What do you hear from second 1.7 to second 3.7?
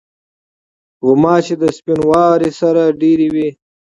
سپینواري سره ډېری وي.